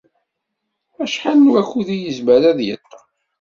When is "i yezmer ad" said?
1.95-2.59